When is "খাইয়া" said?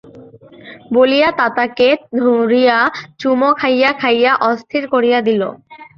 3.59-3.91, 4.01-4.31